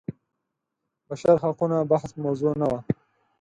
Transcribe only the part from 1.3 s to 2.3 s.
حقونه بحث